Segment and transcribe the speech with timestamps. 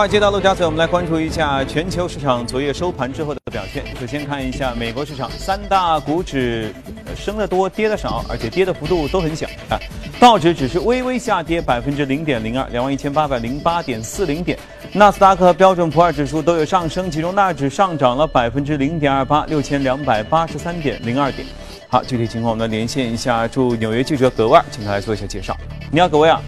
[0.00, 3.84] 华尔街到陆家嘴，我们来关注一下全球市场昨夜收盘之后的表现。
[4.00, 6.72] 首先看一下美国市场，三大股指
[7.14, 9.78] 升得多，跌得少，而且跌的幅度都很小啊。
[10.18, 14.58] 道指只是微微下跌百分之零点零二，两万一千八百零八点四零点。
[14.94, 21.46] 纳斯达克标准普尔指数都有上升，其中纳指上涨了百分之零点二八，六千两百八十三点零二点。
[21.90, 25.54] 好，具体情况我们连线一下驻纽约记者葛万，请他来做一下介绍。
[25.92, 26.40] 你好，葛威啊。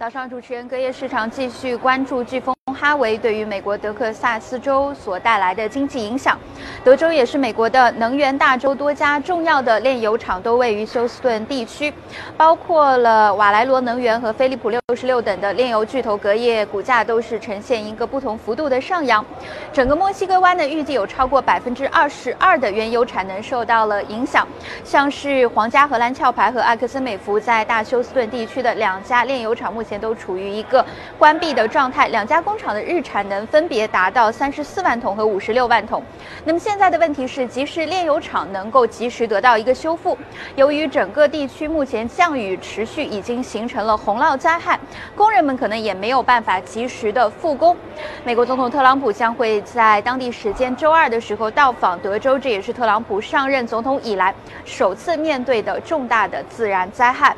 [0.00, 2.53] 早上，主持人，隔夜市场继续关注飓风。
[2.84, 6.38] 哈维对于美国德克萨斯州所带来的经济影响。
[6.84, 11.90] 德州也是美国的能源大州，多家重要的炼油厂都位于休斯顿地区，
[12.36, 19.24] 包括了瓦莱罗能源和飞利浦六十六等的炼油巨头，隔夜股价都是呈现一个不同幅度的上扬。
[19.72, 24.46] 整个墨西哥湾呢，预计有超过百分之二十二的原油产能受到了影响。
[24.84, 30.84] 像是皇家荷兰壳牌和埃克森美孚在大休斯顿地区的两家炼油厂，目前都处于一个
[31.18, 32.73] 关闭的状态，两家工厂。
[32.82, 36.02] 日产能分别达到三十四万桶和五十六万桶。
[36.44, 40.16] 那么现在的问题是，即使炼油厂能够及时得到一个修复，
[40.56, 44.78] 由于整个地区目前降雨持续，已经形成了洪涝灾害，
[45.16, 47.76] 工人们可能也没有办法及时的复工。
[48.24, 57.34] 美国总统特朗普将会在当地时间周二的时候到访德州，这也是特朗普上任总统以来首次面对的重大的自然灾害。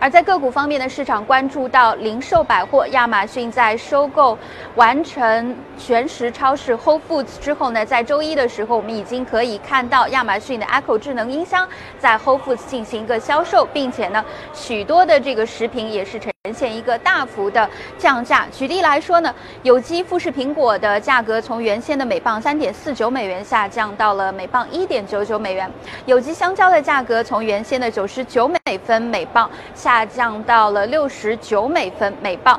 [0.00, 4.36] 而在个股方面的市场关注到零售百货，亚马逊在收购
[4.74, 18.46] 完成全食超市 Whole Foods 之后呢，在周一的时候，我们已经可以看到亚马逊的 Echo 智能音箱在 Whole Foods 进行一个销售，并且呢，许多的这个食品也是成呈现一个大幅的降价。
[18.50, 25.70] 举例来说呢，有机富士苹果的价格从原先的每磅三点四九美元下降到了每磅一点九九美元，
[26.06, 30.06] 有机香蕉的价格从原先的九十九美分每磅下。
[30.06, 32.58] 降到了六十九美分每磅，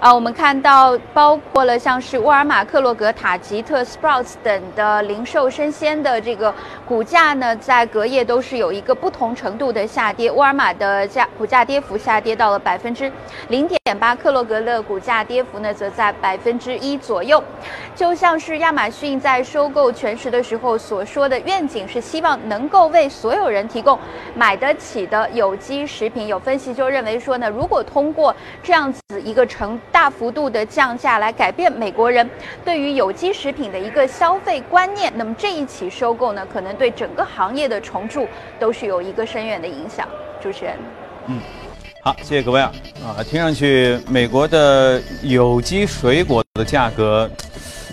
[0.00, 6.52] 啊，我们看到包括了像是沃尔玛、克洛格、塔吉特、Sprouts 等的零售生鲜的这个
[6.84, 10.30] 股价呢，在隔夜都是有一个不同程度的下跌。
[10.32, 13.10] 沃尔玛的价股价跌幅下跌到了百分之
[13.48, 17.42] 零点八，克洛格勒股价跌幅呢，则在百分之一左右。
[17.94, 23.98] 就像是亚马逊在收购全食的时候所说的愿景，是希望能够为所有人提供
[24.34, 26.26] 买得起的有机食品。
[26.26, 26.70] 有分析。
[26.70, 32.30] 就认为说呢，如果通过这样子一个成大幅度的降价来改变美国人
[32.64, 38.26] 对于有机食品的一个消费观念，那么这一起收购呢，可能对整个行业的重铸
[38.58, 40.06] 都是有一个深远的影响。
[40.40, 40.76] 主持人，
[41.26, 41.40] 嗯，
[42.02, 42.72] 好，谢谢各位啊
[43.04, 47.30] 啊，听上去美国的有机水果的价格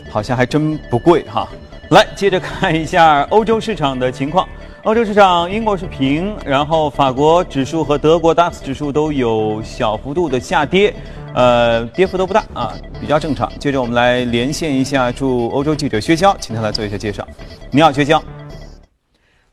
[0.09, 1.45] 好像还真不贵哈。
[1.90, 4.47] 来，接着看一下欧洲市场的情况。
[4.84, 10.94] 欧洲市场，英国是平，然后法国指数和德国 DAX 指数都有小幅度的下跌，
[11.34, 13.51] 呃，跌幅都不大啊，比较正常。
[13.59, 17.28] 接着我们来连线一下驻欧洲记者薛娇，请他来做一下介绍。
[17.72, 18.24] 你好，薛娇。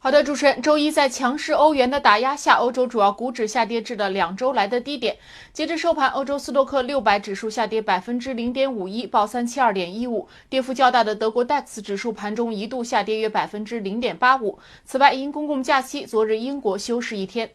[0.05, 5.17] 好的，主持人，周一在强势欧元的打压下，欧洲主要股指下跌至了两周来的低点。
[5.55, 10.29] 截至收盘，欧洲斯托克六百指数下跌百分之零点五一，报三七二点一五。
[10.51, 14.59] 跌幅较大的德国 DAX 指数盘中一度下跌约百分之零点八五。
[14.85, 17.49] 此外，因公共假期，昨日英国休市一天。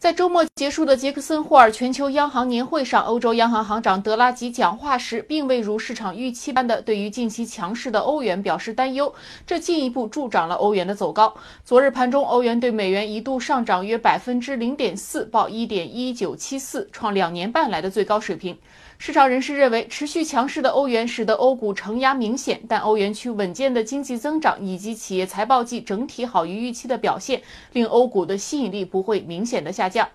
[0.00, 9.14] 在周末结束的杰克森霍尔全球央行年会上，欧洲央行行长德拉吉讲话时，并未如市场预期般的对于近期强势的欧元表示担忧，
[9.46, 11.34] 这进一步助长了欧元的走高。
[11.66, 18.56] 昨日盘中，欧元对美元一度上涨约百分之零点四，报一点一九七四，创两年半来的最高水平。
[19.02, 27.40] 市场人士认为，持续强势的欧元使得欧股承压明显，但欧元区稳健的经济增长以及企业财报季整体好于预期的表现，
[27.72, 30.06] 令欧股的吸引力不会明显的下降。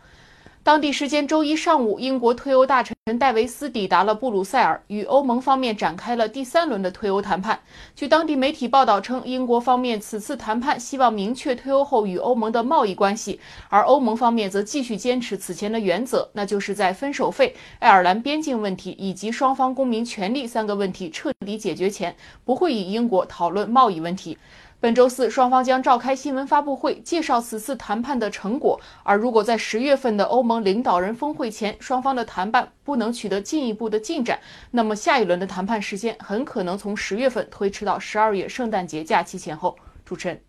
[0.62, 7.60] 当地时间周一上午，英国退欧大臣人戴维斯抵达了布鲁塞尔，与欧盟方面展开了第三轮的退欧谈判。
[7.96, 13.40] 据当地媒体报道称，英国方面此次谈判希望明确退欧后与欧盟的贸易关系，
[13.70, 24.36] 而欧盟方面则继续坚持此前的原则，那就是在分手费、爱尔兰边境问题以及双方公民权利三个问题彻底解决前，不会与英国讨论贸易问题。
[24.82, 28.80] 本周四，双方将召开新闻发布会，介绍此次谈判的成果。
[29.04, 34.40] 而如果在十月份的欧盟领导人峰会前，双方的谈判不能取得进一步的进展，
[34.70, 39.76] 那么下一轮的谈判时间很可能从十月份推迟到十二月圣诞节假期前后。
[40.04, 40.40] 主持人，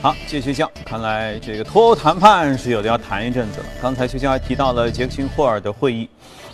[0.00, 0.70] 好，谢谢薛笑。
[0.86, 3.66] 看来这个脱欧谈判是有的要谈一阵子了。
[3.82, 6.08] 刚才薛笑还提到了杰克逊霍尔的会议。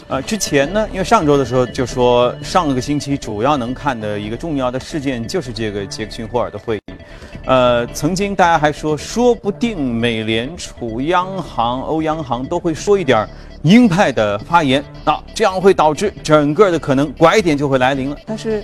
[0.08, 6.80] 呃，之前呢，因为上周的时候就说上个星期主要能看的一个重要的事件就是这个杰克逊霍尔的会议。
[7.46, 13.26] 呃，曾经大家还说，说不定美联储、央行、欧央行都会说一点
[13.62, 18.16] 鹰派的发言，那这样会导致整个的可能拐点就会来临了。
[18.26, 18.62] 但是，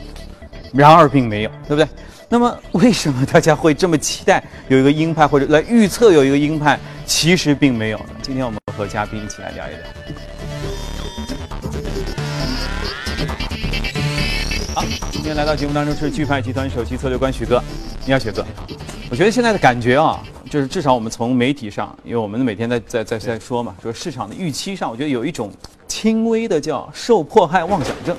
[0.72, 1.88] 然而并没有，对不对？
[2.28, 6.78] 那么，为什么大家会这么期待有一个鹰派，或者来预测有一个鹰派？
[7.06, 8.10] 其实并没有呢。
[8.20, 10.27] 今天我们和嘉宾一起来聊一聊。
[15.28, 17.62] 今天来到节目当中是巨派集团首席策略官许哥。
[18.06, 18.42] 你好，许哥。
[19.10, 25.52] 我觉得现在的感觉啊，就是至少我们从媒体上，因为我们每天在在在在说嘛，说市场的预期上，我觉得有一种
[25.86, 28.16] 轻微的叫受迫害妄想症。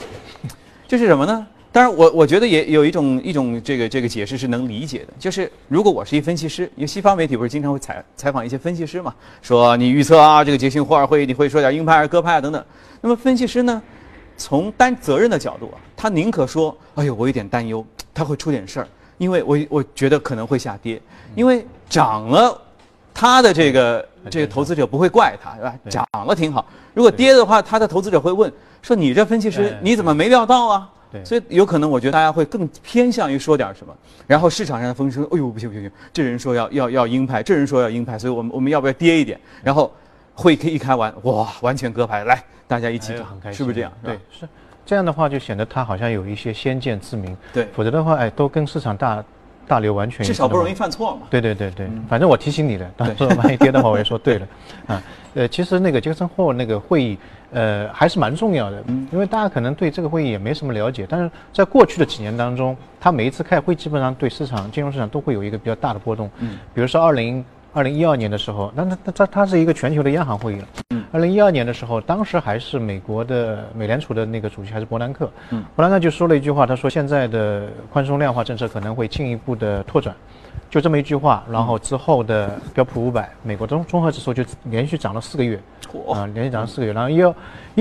[0.88, 1.47] 这是什么呢？
[1.71, 9.11] 当然，我我觉得也有一种一种这个这个解释是能理解的，就是如果我是一分析师，因为西方媒体不是经常会采采访一些分析师嘛，
[9.41, 12.63] 说你预测啊，这个杰逊霍尔会你会说点鹰派还是鸽派啊等等。
[13.01, 13.81] 那么分析师呢，
[14.39, 18.88] 从担责任的角度啊，他宁可说，哎呦，我有点担忧，他会出点事儿，
[19.18, 21.00] 因为我我觉得可能会下跌，
[21.36, 22.59] 因为涨了，
[23.13, 25.75] 他的这个这个投资者不会怪他，对吧？
[25.89, 28.51] 涨了挺好，如果跌的话，他的投资者会问，
[28.81, 30.89] 说你这分析师你怎么没料到啊？
[31.24, 33.92] 所以有可能，我觉得大家会更偏向于说点什么，
[34.27, 39.39] 然后市场上的风声，哎呦不行不行不行，这人说要要要鹰派，这人说要鹰派，所以我们我们要不要跌一点？
[39.63, 39.92] 然后
[40.39, 43.91] 会一开完，哇，完全割牌，来大家一起很开心，是不是这样？
[44.03, 44.47] 对，是
[44.86, 49.24] 这样的话就显得他好像有一些先见之明，对，否则的话，哎，都跟市场大
[49.68, 51.27] 大流完全至少不容易犯错嘛。
[51.30, 54.47] 对对对对，反正我提醒你的，到时候 万一跌的话，我也说对了，
[54.88, 55.03] 啊，
[55.36, 57.18] 呃，其实那个杰森霍那个会议。
[57.51, 66.30] 呃，还是蛮重要的，因为大家可能对这个会议也没什么了解，但是在过去的几年当中，他每一次开会基本上对市场、金融市场都会有一个比较大的波动。
[66.38, 70.68] 嗯，比如说二零二零一二年的时候，那那它它是一个全球的央行会议了。
[70.89, 75.30] 嗯，二零一二年的时候，当时还是美国的美联储的那个主席还是伯南克。
[75.51, 80.16] 嗯，伯南克就说了一句话，他说现在的宽松量化政策可能会进一步的拓展。
[80.69, 85.60] 就这么一句话，然后之后的标普五百，美国综综合指数就连续涨了四个月，
[86.12, 86.94] 啊，连续涨了四个月。
[86.94, 87.24] 然后一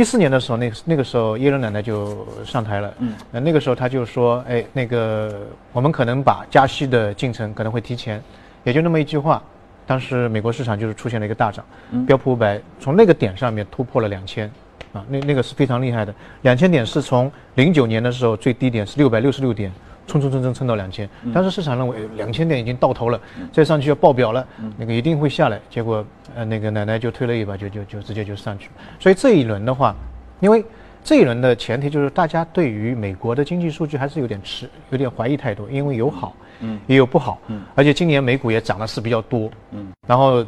[0.01, 5.43] 一四年的时候，那那个时候耶伦奶奶就上台了，嗯，那个时候他就说，哎，那个
[5.73, 8.23] 我们可能把加息的进程可能会提前，
[8.65, 9.43] 也就那么一句话，
[9.89, 11.65] 当时美国市场就是出现了一个大涨，
[12.07, 14.47] 标普五百从那个点上面突破了两千，
[14.93, 19.73] 啊，那那个是非常厉害的，两千点是从零九年的时候最低点是六百六十六点。
[20.11, 23.21] 冲冲冲冲冲到两千，当时市场认为两千点已经到头了，
[23.53, 24.43] 再上去要爆表了，
[24.79, 25.61] 那个一定会下来。
[25.69, 26.03] 结果
[26.35, 28.71] 呃那个奶奶就推了一把，就就就直接就上去。
[28.99, 29.95] 所以这一轮的话，
[30.41, 30.65] 因为
[31.03, 40.45] 这一轮的前提就是大家对于美国的经济数据还是有点持有点怀疑态度，因为有好，嗯，也有不好，嗯，而且今年美股也涨的是比较多，嗯，然后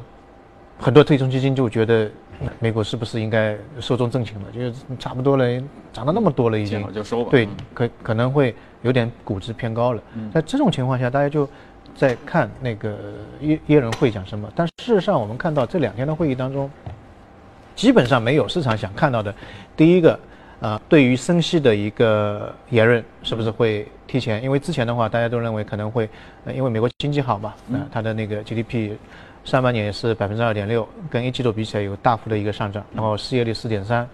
[0.79, 2.11] 很多对冲基金就觉得。
[2.59, 4.51] 美股是不是应该寿终正寝了？
[4.51, 5.45] 就是差不多了，
[5.93, 7.31] 涨了那么多了，已经就收吧。
[7.31, 10.03] 对，可可能会有点估值偏高了。
[10.33, 11.47] 在这种情况下，大家就
[11.95, 12.97] 在看那个
[13.43, 14.51] 耶耶伦会讲什么。
[14.57, 16.71] 但事实上，我们看到这两天的会议当中，
[17.75, 19.35] 基本上没有市场想看到的。
[19.77, 20.19] 第一个，
[20.61, 24.43] 啊，对于升息的一个言论，是不是会提前？
[24.43, 26.09] 因为之前的话，大家都认为可能会，
[26.45, 28.93] 呃因为美国经济好嘛，啊，它的那个 GDP。
[29.43, 34.07] 上半年也是百分之二点六，跟一季度比起来有大幅的一个上涨，然后失业率四点三，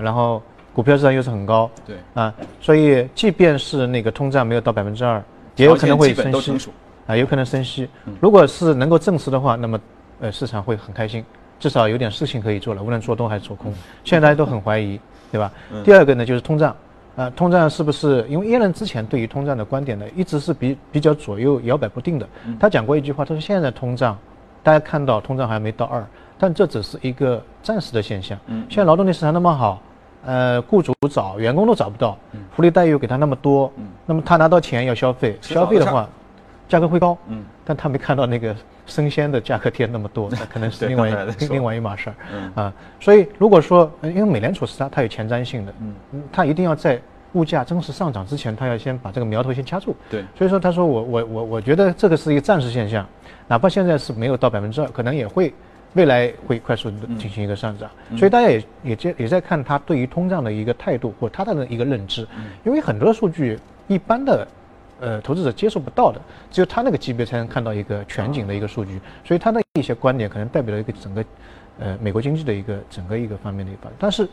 [0.00, 0.42] 然后
[0.72, 5.22] 股票市场又是很高，对啊，所以即便是那个通胀没有到百分之二，
[5.54, 6.70] 也有可能会升息，
[7.06, 7.88] 啊，有可能升息。
[8.20, 9.80] 如果是能够证实的话，那么
[10.20, 11.24] 呃市场会很开心，
[11.60, 13.72] 至少有点事情可以做了，无论做多还是做空。
[14.02, 14.98] 现在大家都很怀疑，
[15.34, 15.52] 对吧？
[15.82, 16.76] 第二个呢就是通胀，
[17.16, 22.28] 啊，通胀是不是因为耶伦之前对于通胀的观点呢一直是比比较左右摇摆不定的，
[22.60, 24.16] 他讲过一句话，他说现在通胀。
[24.62, 26.02] 大家看到通胀还没到二，
[26.38, 28.38] 但这只是一个暂时的现象。
[28.46, 29.78] 嗯，现在劳动力市场那么好，
[30.24, 32.16] 呃，雇主找员工都找不到，
[32.56, 36.08] 福利待遇又给他那么多，嗯，那么他拿到钱要消费，消费的话，
[36.66, 42.52] 价格会高，嗯，但他没看到那个生鲜的价格跌那么多， 那可能是另外另外一码事儿，嗯。
[42.54, 47.00] 啊，所以如果说因为美联储是它它有前瞻性的，嗯，它一定要在
[47.32, 53.06] 物价真实上涨之前，它要先把这个苗头先掐住，对，所以说他说我我我我觉得这个是一个暂时现象。
[53.46, 55.52] 哪怕现在是没有到百分之二，可能也会
[55.92, 62.26] 未来会快速的进行一个上涨，所以大家也也在也在看他对于通胀的一个态度或他的一个认知，
[62.64, 64.48] 因为很多数据一般的
[65.04, 66.20] 呃投资者接受不到的，
[66.50, 71.24] 只有他那个级别才能看到一个全景的一个数据，所以他的一些观点可能代表了一个整个
[71.78, 74.26] 呃美国经济的一个整个一个方面的一个，但是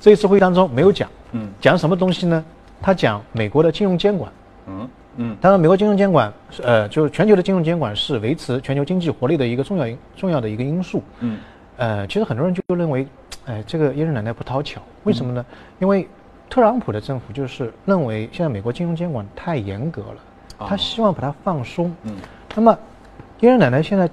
[0.00, 2.44] 这一次会议当中没有讲，嗯，讲什么东西呢？
[2.80, 4.32] 他讲美国的金融监管，
[4.66, 4.88] 嗯。
[5.20, 11.02] 嗯，当然，美国金融监管是呃，就是全球的金融监管是维持全球经济活力的一个重要重要的一个因素。
[11.18, 11.40] 嗯，
[11.76, 13.04] 呃，其实很多人就认为，
[13.44, 15.44] 哎，这个耶伦奶奶不讨巧，为什么呢？
[15.80, 16.06] 因为
[16.48, 21.94] 特朗普的政府就是认为现在美国金融监管太严格了，他希望把它放松。
[22.02, 22.16] 嗯，
[22.54, 22.76] 那么
[23.40, 24.08] 爷爷奶奶现在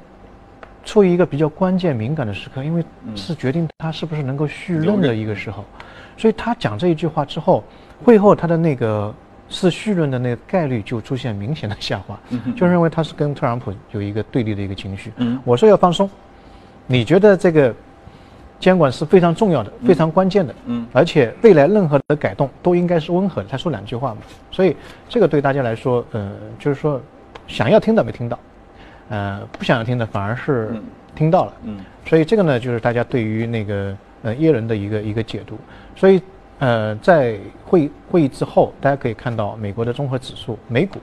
[0.84, 2.84] 处于一个比较关键敏感的时刻，因为
[3.16, 5.64] 是决定他是不是能够续任的一个时候，
[6.18, 7.64] 所以他讲这一句话之后，
[8.04, 9.14] 会后他的那个。
[9.48, 12.20] 是续任的那个概率就出现明显的下滑，
[12.56, 15.14] 就认为他是跟特朗普有一个对立的一个情绪。
[15.44, 16.10] 我说要放松，
[16.88, 17.72] 你觉得这个
[18.66, 23.48] 监管是非常重要的、非常关键的，嗯而且未来任何的改动都应该是温和的。
[23.48, 24.76] 他说两句话嘛，所以
[25.08, 27.00] 这个对大家来说，呃，就是说
[27.46, 28.40] 想要听的没听到，
[29.10, 30.74] 呃，不想要听的反而是
[31.14, 31.54] 听到了。
[31.66, 35.56] 嗯所以这个呢，就是大家对于那个呃耶伦的一个一个解读。
[35.96, 36.20] 所以。
[36.58, 41.00] 呃，在会会议之后，大家可以看到美国的综合指数美股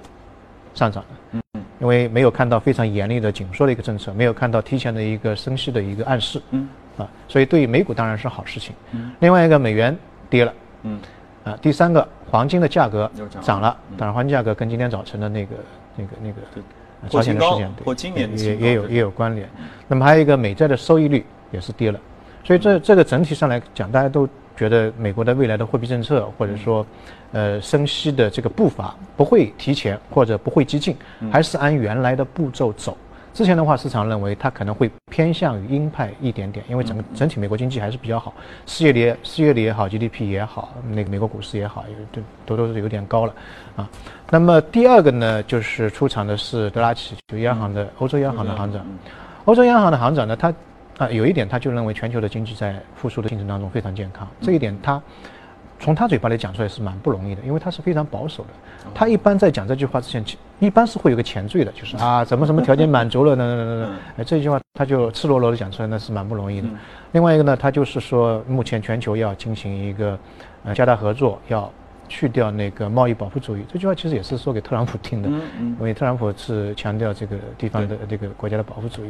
[0.73, 1.43] 上涨了，嗯，
[1.79, 8.75] 因为没有看到非常严厉的紧缩的一个政策，没有看到提前的一个升息的一个暗示，嗯，啊，所以对于美股当然是好事情。
[8.93, 9.97] 嗯，另外一个美元
[10.29, 10.99] 跌了，嗯，
[11.45, 15.57] 啊，第三个黄金的价格涨了，当然黄金价格跟今天早晨的那个
[15.97, 16.37] 那个那个
[17.09, 17.85] 朝鲜的事件对，
[18.45, 19.49] 也也有也有关联。
[19.89, 22.01] 那么还有一个美债的收益率也是跌了，
[22.45, 24.29] 所以这这个整体上来讲，大家都。
[24.55, 26.87] 觉得美国的未来的货币政策，或者说，
[27.33, 30.95] 呃，升息的这个步伐不会提前或者不会激进，
[31.33, 32.97] 还是按原来的步骤走。
[33.33, 38.35] 之前的话，市场认为它可能会偏向于鹰派一点点，因为整个整体美国经济还是比较好，
[38.67, 43.35] 失业率失业率也好，GDP 也好，那个美国股市也好，都都都是有点高了
[43.77, 43.89] 啊。
[44.31, 48.85] 那么第二个呢，就是出场的是德拉奇，就央行的欧洲央行的行长，
[49.45, 50.53] 欧洲央行的行长呢，他。
[50.99, 54.29] 啊，有一点，他就认为全球的经济在复苏的进程当中非常健康。
[54.43, 55.03] 这一点，他
[55.83, 58.51] 从他嘴巴里讲出来是蛮不容易的，因为他是非常保守的。
[58.95, 60.25] 他一般在讲这句话之前，
[60.61, 63.93] 一般是会有个前缀的，就是啊，怎么什么条件满足了，等等等等。
[64.19, 66.69] 哎，这句话他就赤裸裸的讲出来，那是蛮不容易的。
[67.11, 70.17] 另外一个呢，他就是说，目前全球要进行一个
[70.65, 71.71] 呃加大合作，要。
[72.09, 75.29] 去掉那个贸易保护主义，这句话其实也是说给特朗普听的，
[75.59, 79.09] 因为特朗普是强调这个地方的这个国家的保护主义。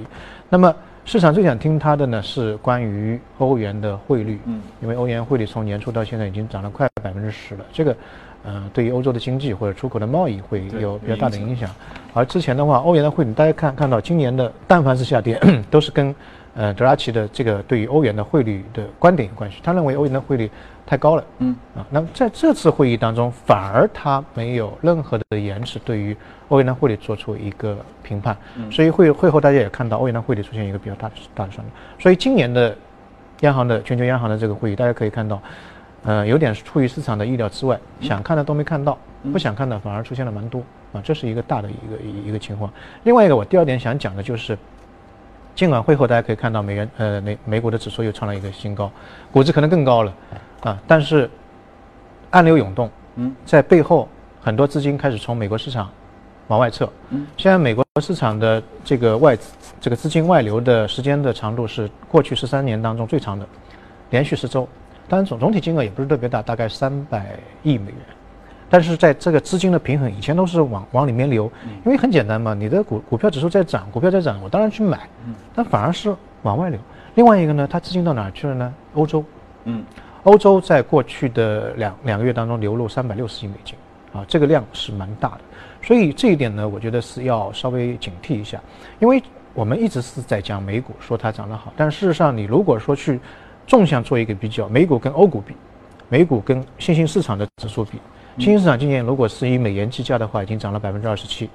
[0.48, 4.38] 那么市场最想听他的呢是关于欧元的汇率，
[4.80, 7.96] 因为欧元汇率从年初到现在已经涨了快百分之十了，这个
[8.44, 11.68] 呃对于欧洲的经济或者出口的贸易会有比较大的影响。
[12.14, 16.14] 而之前的话，欧元的汇率大家看看到今年的但凡是下跌， 都是跟
[16.54, 20.50] 呃德拉奇的这个对于欧元的汇率的观点有关系，他认为欧元的汇率。
[20.84, 26.14] 太高了，嗯啊，那么在这次会议当中，反而他没有任何的延迟，对于
[26.48, 28.36] 欧元的汇率做出一个评判，
[28.70, 31.66] 所以会会后大家也看到欧元的汇率出现一个比较大的大的上涨，
[32.00, 32.76] 所以今年的
[33.40, 35.40] 央行的全球央行的这个会议，大家可以看到，
[36.04, 38.98] 呃，有点出于市场的意料之外，想看的都没看到，
[39.32, 40.60] 不想看的反而出现了蛮多
[40.92, 42.70] 啊，这是一个大的一个一一个情况。
[43.04, 44.58] 另外一个，我第二点想讲的就是，
[45.54, 48.90] 尽管会后大家可以看到美元呃美美股的指数又创了一个新高，
[49.30, 50.12] 股指可能更高了。
[50.62, 51.28] 啊，但是
[52.30, 54.08] 暗流涌动，嗯，在背后
[54.40, 55.90] 很多资金开始从美国市场
[56.46, 63.46] 往外撤，嗯，现在美国市场的这个外资这个资金外流的时间的长度是过去十三年当中最长的，
[64.10, 64.68] 连续十周，
[65.08, 67.96] 当然总总体金额也不是特别大，大概三百亿美元，
[68.72, 71.44] 但是在这个资金的平衡，以前都是往往里面流，
[71.84, 76.80] 因为很简单嘛，你的股股票指数在涨，股票在涨，我当然去买，嗯，但反而是往外流。
[77.16, 78.74] 另外一个呢，它资金到哪儿去了呢？
[78.94, 79.22] 欧洲，
[79.64, 79.84] 嗯。
[80.22, 83.74] 欧洲在过去的两两个月当中流入三百六十亿美金，
[84.12, 85.40] 啊，这个量是蛮大的，
[85.82, 88.58] 所以这一点呢，我觉得是要稍微警惕一下，
[89.00, 89.20] 因为
[89.52, 93.18] 我们一直是在讲美股，说它涨得好，但事实上你如果说去
[93.66, 95.56] 纵向做一个比较，美股跟欧股比，
[96.08, 97.98] 美股跟新兴市场的指数比，
[98.38, 101.50] 新兴市场今年如果是以美元计价的话，已经涨了百分之二十七。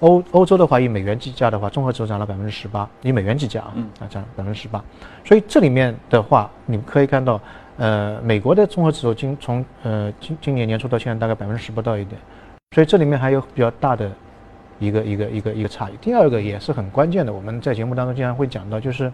[0.00, 4.82] 欧欧洲的话，以美元计价的话，综合指数涨了百分之十八，以美元计价啊，啊涨百分之十八，
[5.22, 7.38] 所以这里面的话，你们可以看到，
[7.76, 12.18] 呃，美国的综合指数今从呃今今年年初到现在大概百分之十不到一点，
[12.74, 14.10] 所以这里面还有比较大的
[14.78, 15.92] 一个一个一个一个差异。
[16.00, 19.12] 第二个也是很关键的，我们在节目当中经常会讲到，就是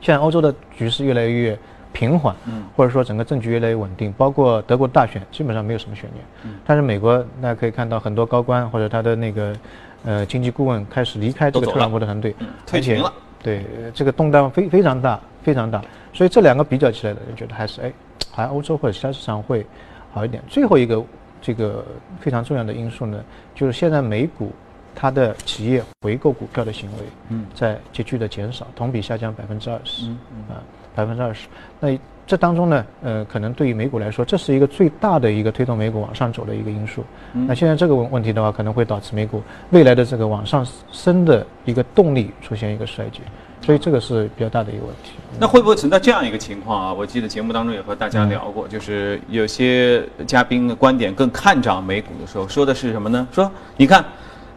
[0.00, 1.58] 现在欧洲的局势越来越。
[1.92, 9.56] 平缓，嗯，或者说整个政局越来越稳定，包括德国大选基本上没有什么悬念，嗯，但是美国大家可以看到很多高官或者他的那个，
[10.04, 12.34] 呃，经济顾问开始离开这个特朗普的团队，
[12.66, 15.82] 退群了，对，这个动荡非非常大，非常大，
[16.12, 17.92] 所以这两个比较起来的，人觉得还是哎，
[18.30, 19.66] 好像欧洲或者其他市场会
[20.12, 20.42] 好一点。
[20.48, 21.04] 最后一个
[21.40, 21.84] 这个
[22.20, 23.22] 非常重要的因素呢，
[23.54, 24.50] 就是现在美股
[24.94, 30.06] 它的企业回购股票的行为，嗯，在急剧的减少，同比下降百分之二十，
[30.48, 30.62] 啊。
[30.94, 31.46] 百分之二十，
[31.80, 37.04] 那这当中呢，呃，可能对于美股来说，这是一个最大的一个推动美股往上走的一个因素。
[37.32, 43.20] 那现在这个问问题的话，可能会导致美股未来的这个往上升的一个动力出现一个衰竭。
[43.64, 45.12] 所以这个是比较大的一个问题。
[45.38, 46.92] 那会不会存在这样一个情况啊？
[46.92, 53.26] 我记得节目当中也和大家聊过，就是有些嘉宾的观点更看涨美股的时候，说的是什么呢？
[53.30, 54.04] 说你看，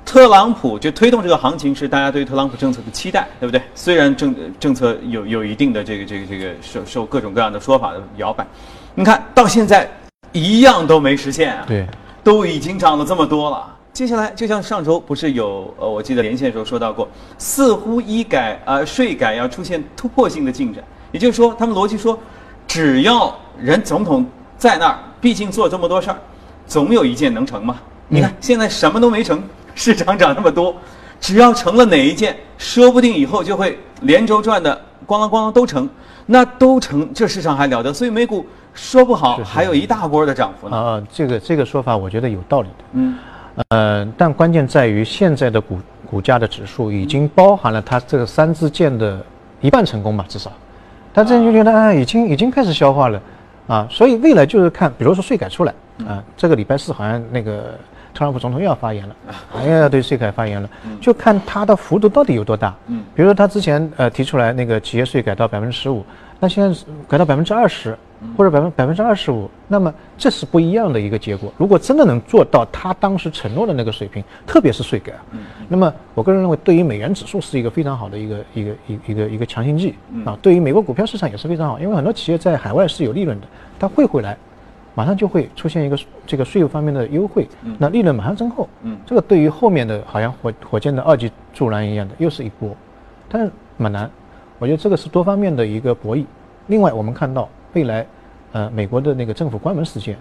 [0.05, 3.59] 特朗普就推动这个行情是大家对特朗普政策的期待，对不对？
[3.73, 8.45] 虽然政政策有有一定的这个这个这个受受各种各样的说法的摇摆，
[8.93, 9.89] 你看到现在
[10.31, 11.65] 一样都没实现啊。
[11.67, 11.85] 对，
[12.23, 13.75] 都已经涨了这么多了。
[13.91, 17.07] 接下来，就像上周不是有呃，我记得连线的时候说到过，
[17.37, 22.17] 似乎医改呃税改要出现突破性的进展，也就是说，他们逻辑说，
[22.67, 24.25] 只要人总统
[24.57, 26.17] 在那儿，毕竟做这么多事儿，
[26.67, 27.77] 总有一件能成嘛。
[28.07, 29.41] 你看现在什么都没成，
[29.75, 30.75] 市场涨那么多，
[31.19, 35.87] 只要成了哪一件，说不定以后就会连轴转的咣啷咣啷都成，
[36.25, 37.93] 那都成，这市场还了得。
[37.93, 40.75] 所以美股说不好，还有一大波的涨幅呢。
[40.75, 42.85] 啊，这个这个说法我觉得有道理的。
[42.93, 43.15] 嗯。
[43.69, 49.23] 呃，但关键在于现在的股股价的指数已经包含了它这个三支箭的
[49.61, 50.51] 一半成功吧，至少，
[51.13, 53.21] 他这就觉得啊，已经已经开始消化了，
[53.65, 55.73] 啊，所以未来就是看，比如说税改出来
[56.05, 57.79] 啊，这个礼拜四好像那个
[58.15, 59.15] 特朗普总统又要发言了，
[59.63, 60.67] 又要对税改发言了，
[60.99, 62.73] 就看他的幅度到底有多大。
[62.87, 66.03] 嗯，比如说他之前呃提出来那个企业税改到百分之十五，
[66.39, 67.95] 那现在改到百分之二十。
[68.35, 71.53] 或者百分百分之二十五，那么这是不一样的一个结果。
[71.57, 75.13] 如果真的能做到他当时承诺的那个水平，特别是税改，
[75.67, 79.93] 那么我个人认为，对于美元指数是一个非常好的一个一个一一个一个强心剂
[80.25, 80.35] 啊。
[80.41, 84.35] 对于美国股票市场也是非常好，因为很多企业在海外是有利润的，它汇回来，
[84.95, 87.47] 马上就会出现一个这个税务方面的优惠，
[87.77, 88.67] 那利润马上增厚。
[88.81, 92.75] 嗯，这个对于后面的好像火火箭的二级助燃一样的，又是一波，
[93.29, 94.09] 但是蛮难。
[94.57, 96.25] 我觉得这个是多方面的一个博弈。
[96.67, 98.05] 另外，我们看到未来。
[98.51, 100.15] 呃，美国的那个政府关门事件，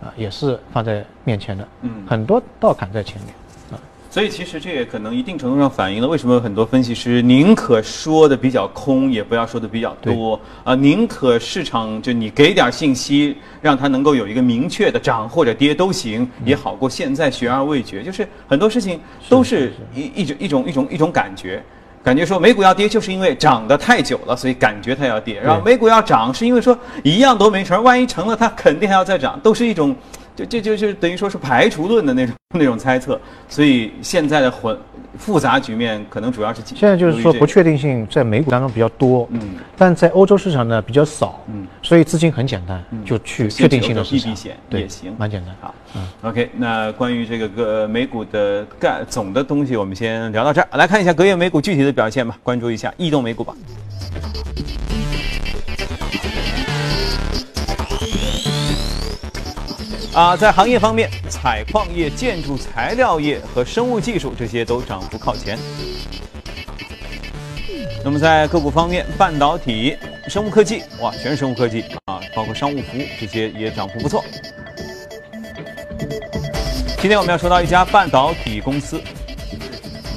[0.00, 3.45] 啊，也是放在面前的，嗯，很多道坎在前面，啊，
[4.16, 21.62] 所以其实这也可能一定程度上反映了为什么很多分析师宁可说的比较空，也不要说的比较多，啊，宁可市场就你给点信息，让它能够有一个明确的涨或者跌都行，也好过现在悬而未决，就是很多事情都是一一种一种一种一种感觉。
[22.02, 25.38] 感觉说美股要跌，就是因为涨得太久了，所以感觉它要跌。
[25.42, 29.94] 然后美股要涨，是因为说一样都没成，万一成了，它肯定还要再涨，都是一种，
[30.36, 33.20] 就就就就等于说是排除论的那种那种猜测。
[33.48, 34.78] 所以现在的混。
[35.18, 39.40] 复杂局面可能主要是现在就是说不确定性在美股当中比较多，嗯，
[39.74, 45.54] 但在欧洲市场呢比较少，嗯，所以资金很简单，就去确定性的避避险也行，蛮简单。
[45.58, 53.54] 好，嗯，OK，那关于这个个美股的概总的东西，我们先聊到这儿，来看一下隔夜美股具体的表现吧，关注一下异动美股吧。
[60.16, 65.58] 啊，在行业方面，采矿业、建筑材料业和生物技术这些都涨幅靠前。
[68.02, 69.94] 那么在个股方面，半导体、
[70.26, 74.24] 生物科技，哇，全是生物科技啊，包括商务服务这些也涨幅不错。
[76.96, 78.98] 今天我们要说到一家半导体公司，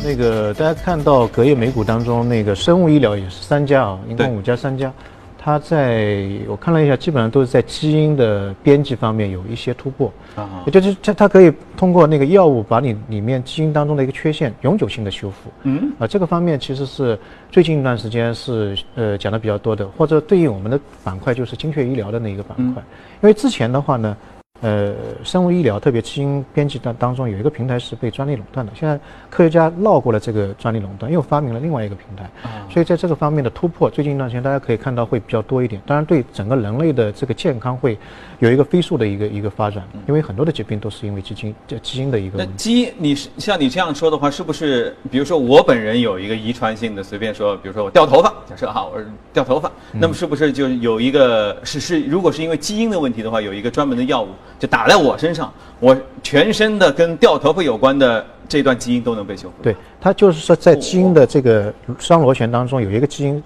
[0.02, 4.94] 那个大家看到隔夜美股当中，那个生物医疗也是三家啊，一共五家三家。
[5.42, 17.18] 它在我看了一下，基本上都是在基因的编辑方面有一些突破，啊，也就是它它可以通过那个药物把你里面基因当中的一个缺陷永久性的修复，嗯，啊，这个方面其实是
[17.50, 22.84] 最近一段时间是呃讲的比较多的，或者对应我们的板块就是精确医疗的那一个板块，
[23.22, 24.18] 因为之前的话呢。
[24.62, 24.94] 呃，
[25.24, 32.30] 生物医疗特别基因编辑当当中有一个平台是被专利垄断的，现在科学家绕过了这个专利垄断，又发明了另外一个平台，
[32.70, 35.82] 所以在这个方面的突破，最近一段时间大家可以看到会比较多一点。
[35.86, 37.98] 当然，对整个人类的这个健康会
[38.40, 42.38] 有一个飞速的一个一个发展，因为很多的疾病都是因为基因这基因的一个。
[42.38, 44.94] 那基因，你是像你这样说的话，是不是？
[45.10, 52.02] 比如说我本人有一个遗传性的，随便说，比如说我掉头发，假设哈，我是掉头发，那么是不是就有一个是是？
[52.04, 54.28] 如果是因为基因的问题的话，有一个专门的药物？
[54.60, 59.56] 就打在我身上，我全身的跟掉头发有关的这段基因都能被修复。
[59.64, 63.42] 对，它就是说在基因的这个双螺旋当中有一个基因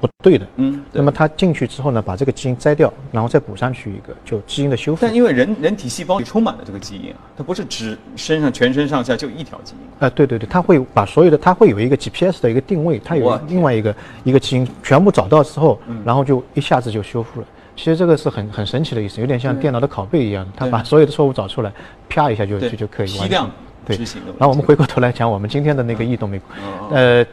[0.00, 5.02] 不对的，嗯，那么它进去之后呢，把这个基因摘掉，然后再补上去一个，就基因的修复。
[5.02, 10.06] 但因为人人体细胞里充满了这个基因啊，它不是只身上全身上下就一条基因。
[10.06, 13.94] 啊，对对对，它会把所有的，它会有一个 GPS 的一个定位，它有另外一个
[14.24, 17.46] 一个基因全部找到之后，然后就一下子就修复了。
[17.74, 21.72] 其实这个是很很神奇的意思，有点像电脑的拷贝一样，它把所有的错误找出来，
[22.08, 23.50] 啪一下就就就可以完成
[23.84, 23.96] 对。
[24.38, 26.44] 然后我们回过头来讲我们今天的那个异动美股，
[26.92, 27.24] 呃，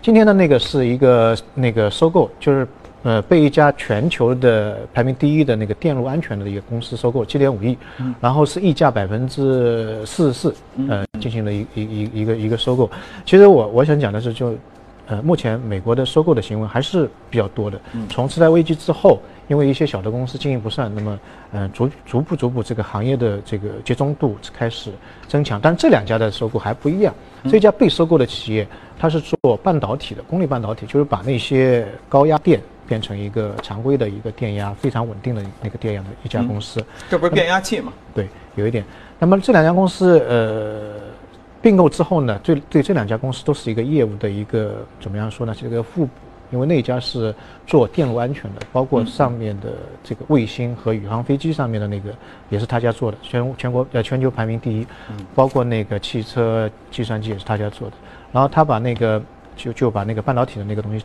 [0.00, 2.66] 今天的那个是一个那个收购，就是
[3.02, 7.76] 呃被一家全球的排名第一的那个电路安全的一个公司收购，七点五亿，
[8.20, 10.54] 然后是溢价百分之四十四，
[10.88, 12.90] 呃，进行了一一一一个一个收购。
[13.26, 14.54] 其实我我想讲的是就。
[15.08, 17.80] 呃，目前美国的收购的行为还是比较多的。
[18.10, 19.18] 从次贷危机之后，
[19.48, 21.18] 因为一些小的公司经营不善，那么，
[21.50, 24.92] 呃，逐逐步逐步这个行业的这个集中度开始
[25.26, 25.58] 增强。
[25.58, 27.14] 但这两家的收购还不一样，
[27.48, 28.68] 这家被收购的企业，
[28.98, 36.84] 它是做半导体的，功率半导体，就是把那些高压电变成一个常规的一个电压非常稳定的那个电压的一家公司。
[37.08, 37.94] 这不是变压器吗？
[38.14, 38.84] 对，有一点。
[39.18, 41.07] 那么这两家公司，呃。
[41.60, 45.54] 并购之后呢，对对这两家公司都是一个业务的一个怎么样说呢？
[45.58, 46.12] 这个互补，
[46.50, 47.34] 因为那家是
[47.66, 49.72] 做电路安全的，包括上面的
[50.04, 52.14] 这个卫星和宇航飞机上面的那个
[52.48, 54.86] 也是他家做的，全全国呃全球排名第一，
[55.34, 57.96] 包括那个汽车计算机也是他家做的。
[58.32, 59.20] 然后他把那个
[59.56, 61.04] 就就把那个半导体的那个东西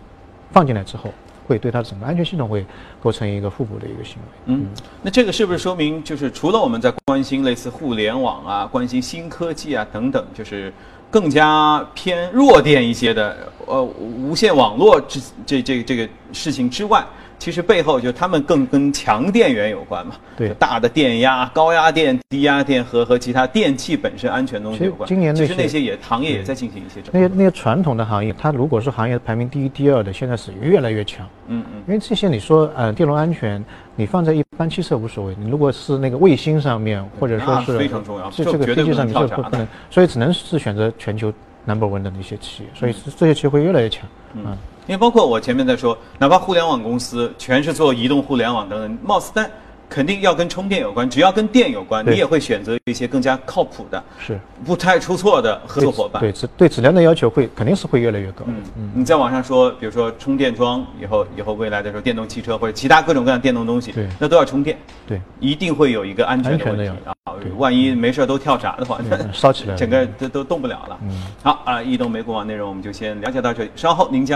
[0.52, 1.12] 放进来之后。
[1.48, 2.66] 会对它整个安全系统会
[3.02, 4.30] 构成一个互补的一个行为。
[4.46, 4.68] 嗯，
[5.02, 10.74] 那这个是不是说明，就是除了我们在关心类似互联网啊、关心新科技啊等等，就是
[11.12, 17.06] 更加偏弱电一些的呃无线网络这这这个这个事情之外？
[17.40, 25.08] 其实背后就他们更跟强电源有关嘛，对，大的电压、高压电、低压电和和其他电器本身安全东西有关。
[25.08, 27.12] 今年其实那些也行业也在进行一些整。
[27.12, 31.28] 那些那些传统的行业，它如果是行业排名第一、第二的，现在是越来越强。
[31.48, 31.84] 嗯嗯。
[31.88, 33.64] 因为这些你说呃电路安全，
[33.96, 41.34] 你放在一般汽车无所谓，你如果是那个卫星上面或者说是非常重要，这这个飞机上面是不能，所以只能是选择全球
[41.66, 44.08] number one 的那些企业，所以这些企业会越来越强。
[44.36, 44.58] 嗯。
[44.88, 49.50] 因为包括我前面在说，哪怕互联网公司全是做移动互联网等等，貌似但
[49.90, 56.20] 肯定要跟充电有关，只要跟电有关，你也会选择一些更加靠谱的，是不太出错的合作伙伴。
[56.20, 58.44] 对质对质量的要求会肯定是会越来越高。
[58.48, 64.78] 嗯嗯，你在网上说，比如说充电桩，以后以后未来的时候，电动汽车或者其他各种各样电动东西，对，那都要充电。
[65.08, 67.14] 对，一定会有一个安全的问题啊。
[67.58, 69.00] 万一没事都跳闸的话，
[69.32, 70.98] 烧起来， 整个都都动不了了。
[71.04, 74.32] 嗯，好啊，移动美股网内容我们就先了解到这里，稍后您将。